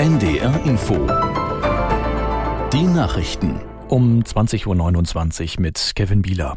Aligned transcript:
NDR 0.00 0.58
Info. 0.64 0.94
Die 2.72 2.84
Nachrichten. 2.84 3.60
Um 3.90 4.22
20.29 4.22 5.56
Uhr 5.56 5.60
mit 5.60 5.92
Kevin 5.94 6.22
Bieler. 6.22 6.56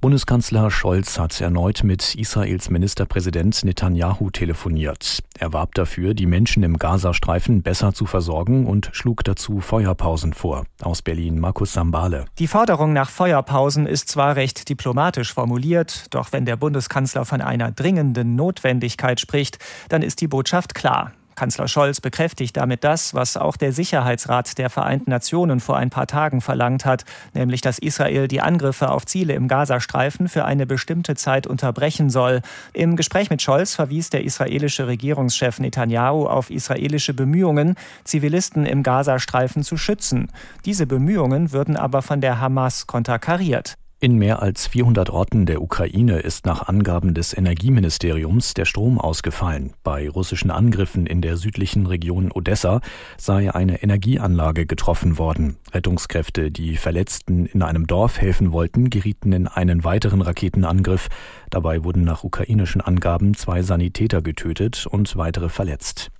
Bundeskanzler 0.00 0.70
Scholz 0.70 1.18
hat 1.18 1.38
erneut 1.38 1.84
mit 1.84 2.14
Israels 2.14 2.70
Ministerpräsident 2.70 3.62
Netanyahu 3.62 4.30
telefoniert. 4.30 5.18
Er 5.38 5.52
warb 5.52 5.74
dafür, 5.74 6.14
die 6.14 6.24
Menschen 6.24 6.62
im 6.62 6.78
Gazastreifen 6.78 7.60
besser 7.60 7.92
zu 7.92 8.06
versorgen 8.06 8.64
und 8.64 8.88
schlug 8.92 9.22
dazu 9.24 9.60
Feuerpausen 9.60 10.32
vor. 10.32 10.64
Aus 10.80 11.02
Berlin 11.02 11.38
Markus 11.38 11.74
Sambale. 11.74 12.24
Die 12.38 12.48
Forderung 12.48 12.94
nach 12.94 13.10
Feuerpausen 13.10 13.86
ist 13.86 14.08
zwar 14.08 14.34
recht 14.34 14.70
diplomatisch 14.70 15.34
formuliert, 15.34 16.06
doch 16.08 16.32
wenn 16.32 16.46
der 16.46 16.56
Bundeskanzler 16.56 17.26
von 17.26 17.42
einer 17.42 17.70
dringenden 17.70 18.34
Notwendigkeit 18.34 19.20
spricht, 19.20 19.58
dann 19.90 20.00
ist 20.00 20.22
die 20.22 20.28
Botschaft 20.28 20.74
klar. 20.74 21.12
Kanzler 21.36 21.68
Scholz 21.68 22.00
bekräftigt 22.00 22.56
damit 22.56 22.82
das, 22.82 23.14
was 23.14 23.36
auch 23.36 23.56
der 23.56 23.72
Sicherheitsrat 23.72 24.58
der 24.58 24.70
Vereinten 24.70 25.10
Nationen 25.10 25.60
vor 25.60 25.76
ein 25.76 25.90
paar 25.90 26.06
Tagen 26.06 26.40
verlangt 26.40 26.84
hat, 26.84 27.04
nämlich 27.34 27.60
dass 27.60 27.78
Israel 27.78 28.26
die 28.26 28.40
Angriffe 28.40 28.90
auf 28.90 29.06
Ziele 29.06 29.34
im 29.34 29.46
Gazastreifen 29.46 30.28
für 30.28 30.44
eine 30.44 30.66
bestimmte 30.66 31.14
Zeit 31.14 31.46
unterbrechen 31.46 32.10
soll. 32.10 32.40
Im 32.72 32.96
Gespräch 32.96 33.30
mit 33.30 33.42
Scholz 33.42 33.74
verwies 33.74 34.10
der 34.10 34.24
israelische 34.24 34.86
Regierungschef 34.86 35.60
Netanyahu 35.60 36.26
auf 36.26 36.50
israelische 36.50 37.14
Bemühungen, 37.14 37.76
Zivilisten 38.04 38.66
im 38.66 38.82
Gazastreifen 38.82 39.62
zu 39.62 39.76
schützen. 39.76 40.32
Diese 40.64 40.86
Bemühungen 40.86 41.52
würden 41.52 41.76
aber 41.76 42.02
von 42.02 42.20
der 42.20 42.40
Hamas 42.40 42.86
konterkariert. 42.86 43.76
In 43.98 44.18
mehr 44.18 44.42
als 44.42 44.66
400 44.66 45.08
Orten 45.08 45.46
der 45.46 45.62
Ukraine 45.62 46.18
ist 46.18 46.44
nach 46.44 46.68
Angaben 46.68 47.14
des 47.14 47.34
Energieministeriums 47.34 48.52
der 48.52 48.66
Strom 48.66 49.00
ausgefallen. 49.00 49.72
Bei 49.82 50.10
russischen 50.10 50.50
Angriffen 50.50 51.06
in 51.06 51.22
der 51.22 51.38
südlichen 51.38 51.86
Region 51.86 52.30
Odessa 52.30 52.82
sei 53.16 53.54
eine 53.54 53.82
Energieanlage 53.82 54.66
getroffen 54.66 55.16
worden. 55.16 55.56
Rettungskräfte, 55.72 56.50
die 56.50 56.76
Verletzten 56.76 57.46
in 57.46 57.62
einem 57.62 57.86
Dorf 57.86 58.20
helfen 58.20 58.52
wollten, 58.52 58.90
gerieten 58.90 59.32
in 59.32 59.48
einen 59.48 59.82
weiteren 59.82 60.20
Raketenangriff. 60.20 61.08
Dabei 61.48 61.82
wurden 61.82 62.04
nach 62.04 62.22
ukrainischen 62.22 62.82
Angaben 62.82 63.32
zwei 63.32 63.62
Sanitäter 63.62 64.20
getötet 64.20 64.86
und 64.86 65.16
weitere 65.16 65.48
verletzt. 65.48 66.10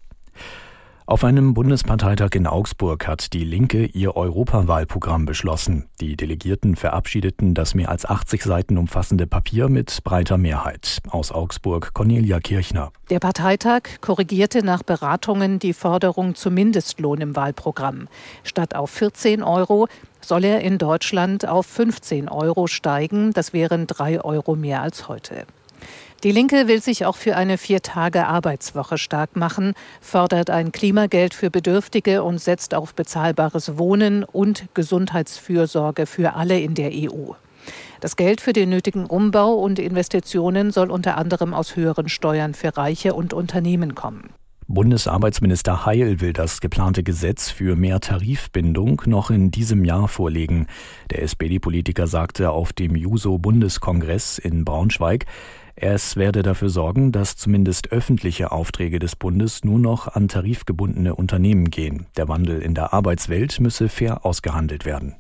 Auf 1.09 1.23
einem 1.23 1.55
Bundesparteitag 1.55 2.31
in 2.33 2.49
Augsburg 2.49 3.07
hat 3.07 3.33
die 3.33 3.45
Linke 3.45 3.85
ihr 3.85 4.17
Europawahlprogramm 4.17 5.25
beschlossen. 5.25 5.89
Die 6.01 6.17
Delegierten 6.17 6.75
verabschiedeten 6.75 7.55
das 7.55 7.77
mehr 7.77 7.91
als 7.91 8.05
80 8.05 8.43
Seiten 8.43 8.77
umfassende 8.77 9.29
Papier 9.29 9.69
mit 9.69 10.03
breiter 10.03 10.37
Mehrheit. 10.37 10.99
Aus 11.09 11.31
Augsburg 11.31 11.95
Cornelia 11.95 12.41
Kirchner. 12.41 12.91
Der 13.09 13.21
Parteitag 13.21 13.83
korrigierte 14.01 14.65
nach 14.65 14.83
Beratungen 14.83 15.61
die 15.61 15.75
Forderung 15.75 16.35
zum 16.35 16.55
Mindestlohn 16.55 17.21
im 17.21 17.37
Wahlprogramm. 17.37 18.09
Statt 18.43 18.75
auf 18.75 18.91
14 18.91 19.45
Euro 19.45 19.87
soll 20.21 20.43
er 20.43 20.61
in 20.63 20.77
Deutschland 20.77 21.47
auf 21.47 21.67
15 21.67 22.29
Euro 22.29 22.67
steigen. 22.67 23.33
Das 23.33 23.53
wären 23.53 23.87
drei 23.87 24.21
Euro 24.21 24.57
mehr 24.57 24.83
als 24.83 25.07
heute. 25.07 25.47
Die 26.27 26.33
Linke 26.33 26.67
will 26.67 26.83
sich 26.83 27.07
auch 27.07 27.15
für 27.15 27.37
eine 27.37 27.57
Vier-Tage-Arbeitswoche 27.57 28.99
stark 28.99 29.37
machen, 29.37 29.75
fordert 30.01 30.51
ein 30.51 30.73
Klimageld 30.73 31.35
für 31.35 31.53
Bedürftige 31.53 32.25
und 32.25 32.41
setzt 32.41 32.75
auf 32.75 32.97
bezahlbares 32.97 33.79
Wohnen 33.79 34.25
und 34.25 34.67
Gesundheitsfürsorge 34.75 36.05
für 36.05 36.35
alle 36.35 36.59
in 36.59 36.75
der 36.75 36.91
EU. 36.93 37.35
Das 38.01 38.17
Geld 38.17 38.41
für 38.41 38.53
den 38.53 38.71
nötigen 38.71 39.07
Umbau 39.07 39.53
und 39.53 39.79
Investitionen 39.79 40.73
soll 40.73 40.91
unter 40.91 41.17
anderem 41.17 41.55
aus 41.55 41.77
höheren 41.77 42.09
Steuern 42.09 42.55
für 42.55 42.77
Reiche 42.77 43.15
und 43.15 43.33
Unternehmen 43.33 43.95
kommen. 43.95 44.31
Bundesarbeitsminister 44.67 45.87
Heil 45.87 46.21
will 46.21 46.33
das 46.33 46.61
geplante 46.61 47.05
Gesetz 47.05 47.51
für 47.51 47.77
mehr 47.77 48.01
Tarifbindung 48.01 49.01
noch 49.07 49.31
in 49.31 49.53
diesem 49.53 49.85
Jahr 49.85 50.09
vorlegen. 50.09 50.67
Der 51.13 51.23
SPD-Politiker 51.23 52.09
sagte 52.09 52.51
auf 52.51 52.73
dem 52.73 52.97
Juso-Bundeskongress 52.97 54.39
in 54.39 54.65
Braunschweig, 54.65 55.27
es 55.79 56.17
werde 56.17 56.43
dafür 56.43 56.71
sorgen, 56.71 57.13
dass 57.13 57.37
zumindest 57.37 57.93
öffentliche 57.93 58.51
Aufträge 58.51 58.99
des 58.99 59.15
Bundes 59.15 59.63
nur 59.63 59.79
noch 59.79 60.09
an 60.09 60.27
tarifgebundene 60.27 61.15
Unternehmen 61.15 61.71
gehen. 61.71 62.07
Der 62.17 62.29
Wandel 62.29 62.63
in 62.63 62.75
der 62.75 62.95
Arbeitswelt 62.95 63.61
müsse 63.61 63.91
fair 63.91 64.25
ausgehandelt 64.25 64.87
werden. 64.87 65.17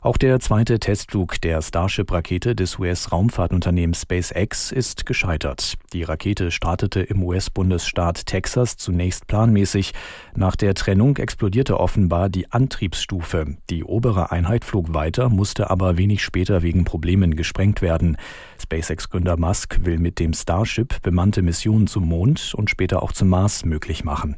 Auch 0.00 0.16
der 0.16 0.38
zweite 0.38 0.78
Testflug 0.78 1.40
der 1.40 1.60
Starship-Rakete 1.60 2.54
des 2.54 2.78
US-Raumfahrtunternehmens 2.78 4.02
SpaceX 4.02 4.70
ist 4.70 5.06
gescheitert. 5.06 5.74
Die 5.92 6.04
Rakete 6.04 6.52
startete 6.52 7.00
im 7.00 7.24
US-Bundesstaat 7.24 8.26
Texas 8.26 8.76
zunächst 8.76 9.26
planmäßig. 9.26 9.94
Nach 10.36 10.54
der 10.54 10.74
Trennung 10.74 11.16
explodierte 11.16 11.80
offenbar 11.80 12.28
die 12.28 12.52
Antriebsstufe. 12.52 13.56
Die 13.70 13.82
obere 13.82 14.30
Einheit 14.30 14.64
flog 14.64 14.94
weiter, 14.94 15.30
musste 15.30 15.68
aber 15.68 15.98
wenig 15.98 16.22
später 16.22 16.62
wegen 16.62 16.84
Problemen 16.84 17.34
gesprengt 17.34 17.82
werden. 17.82 18.18
SpaceX-Gründer 18.62 19.36
Musk 19.36 19.80
will 19.84 19.98
mit 19.98 20.20
dem 20.20 20.32
Starship 20.32 21.02
bemannte 21.02 21.42
Missionen 21.42 21.88
zum 21.88 22.06
Mond 22.06 22.54
und 22.54 22.70
später 22.70 23.02
auch 23.02 23.10
zum 23.10 23.30
Mars 23.30 23.64
möglich 23.64 24.04
machen. 24.04 24.36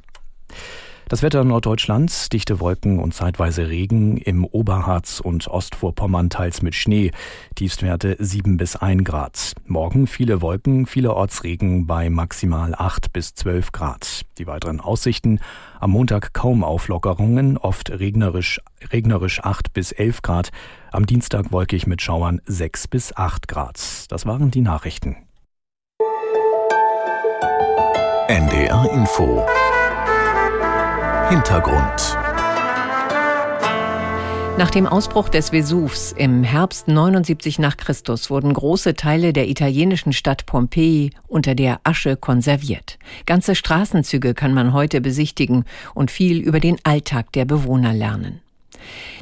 Das 1.11 1.25
Wetter 1.25 1.41
in 1.41 1.49
Norddeutschland, 1.49 2.33
dichte 2.33 2.61
Wolken 2.61 3.01
und 3.01 3.13
zeitweise 3.13 3.69
Regen, 3.69 4.17
im 4.17 4.45
Oberharz 4.45 5.19
und 5.19 5.49
Ostvorpommern 5.49 6.31
teils 6.31 6.63
mit 6.63 6.77
Schnee, 6.77 7.11
Tiefstwerte 7.57 8.15
7 8.21 8.57
bis 8.57 8.77
1 8.77 9.03
Grad. 9.03 9.55
Morgen 9.67 10.07
viele 10.07 10.41
Wolken, 10.41 10.87
vielerorts 10.87 11.43
Regen 11.43 11.89
bei 11.89 12.11
maximal 12.11 12.77
8 12.77 13.13
bis 13.13 13.35
12 13.35 13.73
Grad. 13.73 14.21
Die 14.39 14.47
weiteren 14.47 14.79
Aussichten, 14.79 15.41
am 15.81 15.91
Montag 15.91 16.33
kaum 16.33 16.63
Auflockerungen, 16.63 17.59
oft 17.59 17.91
regnerisch, 17.91 18.61
regnerisch 18.93 19.43
8 19.43 19.73
bis 19.73 19.91
11 19.91 20.23
Grad, 20.23 20.51
am 20.93 21.07
Dienstag 21.07 21.51
wolkig 21.51 21.89
mit 21.89 22.01
Schauern 22.01 22.41
6 22.47 22.87
bis 22.87 23.17
8 23.17 23.49
Grad. 23.49 24.05
Das 24.13 24.27
waren 24.27 24.53
die 24.53 24.61
Nachrichten. 24.61 25.17
NDR 28.29 28.89
Info 28.93 29.45
Hintergrund. 31.31 32.19
Nach 34.59 34.69
dem 34.73 34.89
Ausbruch 34.89 35.29
des 35.29 35.51
Vesuvs 35.51 36.11
im 36.11 36.43
Herbst 36.43 36.89
79 36.89 37.61
nach 37.61 37.77
Christus 37.77 38.31
wurden 38.31 38.53
große 38.53 38.95
Teile 38.95 39.33
der 39.33 39.49
italienischen 39.49 40.13
Stadt 40.13 40.45
Pompeji 40.45 41.13
unter 41.29 41.55
der 41.55 41.79
Asche 41.85 42.17
konserviert. 42.17 42.99
Ganze 43.27 43.55
Straßenzüge 43.55 44.35
kann 44.35 44.55
man 44.55 44.73
heute 44.73 45.01
besichtigen 45.01 45.67
und 45.95 46.11
viel 46.11 46.41
über 46.41 46.59
den 46.59 46.79
Alltag 46.83 47.31
der 47.31 47.45
Bewohner 47.45 47.95
lernen. 47.95 48.41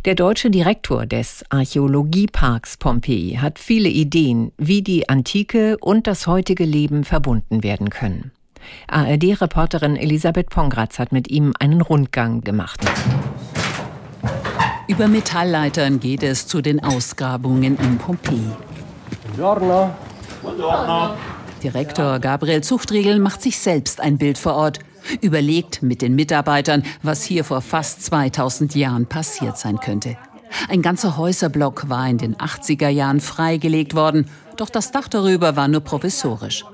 Der 0.06 0.14
deutsche 0.14 0.48
Direktor 0.48 1.04
des 1.04 1.44
Archäologieparks 1.50 2.78
Pompeji 2.78 3.34
hat 3.34 3.58
viele 3.58 3.90
Ideen, 3.90 4.52
wie 4.56 4.80
die 4.80 5.10
Antike 5.10 5.76
und 5.78 6.06
das 6.06 6.26
heutige 6.26 6.64
Leben 6.64 7.04
verbunden 7.04 7.62
werden 7.62 7.90
können. 7.90 8.30
ARD-Reporterin 8.88 9.96
Elisabeth 9.96 10.50
Pongratz 10.50 10.98
hat 10.98 11.12
mit 11.12 11.28
ihm 11.28 11.54
einen 11.58 11.80
Rundgang 11.80 12.42
gemacht. 12.42 12.80
Über 14.88 15.06
Metallleitern 15.06 16.00
geht 16.00 16.22
es 16.22 16.46
zu 16.46 16.62
den 16.62 16.82
Ausgrabungen 16.82 17.76
in 17.78 17.98
Pompeji. 17.98 18.52
Buongiorno. 19.36 19.94
Buongiorno. 20.42 21.14
Direktor 21.62 22.18
Gabriel 22.20 22.62
Zuchtriegel 22.62 23.18
macht 23.18 23.42
sich 23.42 23.58
selbst 23.58 24.00
ein 24.00 24.16
Bild 24.16 24.38
vor 24.38 24.54
Ort, 24.54 24.78
überlegt 25.20 25.82
mit 25.82 26.02
den 26.02 26.14
Mitarbeitern, 26.14 26.84
was 27.02 27.22
hier 27.22 27.44
vor 27.44 27.60
fast 27.60 28.02
2000 28.04 28.74
Jahren 28.74 29.06
passiert 29.06 29.58
sein 29.58 29.78
könnte. 29.78 30.16
Ein 30.68 30.82
ganzer 30.82 31.16
Häuserblock 31.16 31.88
war 31.88 32.08
in 32.08 32.18
den 32.18 32.36
80er 32.36 32.88
Jahren 32.88 33.20
freigelegt 33.20 33.94
worden, 33.94 34.26
doch 34.56 34.70
das 34.70 34.90
Dach 34.90 35.08
darüber 35.08 35.56
war 35.56 35.68
nur 35.68 35.82
provisorisch. 35.82 36.64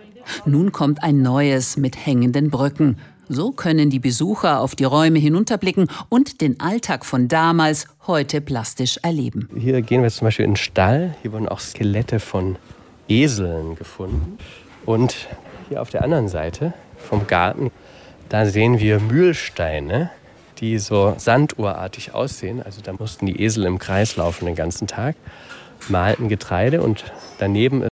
Nun 0.46 0.72
kommt 0.72 1.02
ein 1.02 1.22
neues 1.22 1.76
mit 1.76 2.06
hängenden 2.06 2.50
Brücken. 2.50 2.98
So 3.28 3.52
können 3.52 3.88
die 3.88 4.00
Besucher 4.00 4.60
auf 4.60 4.74
die 4.74 4.84
Räume 4.84 5.18
hinunterblicken 5.18 5.88
und 6.10 6.40
den 6.42 6.60
Alltag 6.60 7.06
von 7.06 7.28
damals 7.28 7.86
heute 8.06 8.40
plastisch 8.40 8.98
erleben. 9.02 9.48
Hier 9.56 9.80
gehen 9.80 10.02
wir 10.02 10.10
zum 10.10 10.26
Beispiel 10.26 10.44
in 10.44 10.52
den 10.52 10.56
Stall. 10.56 11.14
Hier 11.22 11.32
wurden 11.32 11.48
auch 11.48 11.60
Skelette 11.60 12.20
von 12.20 12.56
Eseln 13.08 13.76
gefunden. 13.76 14.38
Und 14.84 15.28
hier 15.68 15.80
auf 15.80 15.88
der 15.88 16.02
anderen 16.04 16.28
Seite 16.28 16.74
vom 16.98 17.26
Garten, 17.26 17.70
da 18.28 18.46
sehen 18.46 18.78
wir 18.78 19.00
Mühlsteine, 19.00 20.10
die 20.58 20.78
so 20.78 21.14
sanduhrartig 21.16 22.12
aussehen. 22.14 22.62
Also 22.62 22.82
da 22.82 22.92
mussten 22.92 23.26
die 23.26 23.42
Esel 23.42 23.64
im 23.64 23.78
Kreis 23.78 24.16
laufen 24.16 24.44
den 24.44 24.54
ganzen 24.54 24.86
Tag, 24.86 25.16
malten 25.88 26.28
Getreide 26.28 26.82
und 26.82 27.04
daneben 27.38 27.84